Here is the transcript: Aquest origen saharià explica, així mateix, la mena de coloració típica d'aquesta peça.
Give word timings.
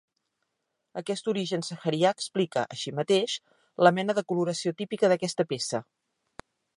Aquest 1.01 1.27
origen 1.33 1.63
saharià 1.67 2.13
explica, 2.17 2.63
així 2.77 2.95
mateix, 3.01 3.35
la 3.89 3.93
mena 3.99 4.19
de 4.21 4.27
coloració 4.33 4.77
típica 4.81 5.13
d'aquesta 5.13 5.47
peça. 5.53 5.83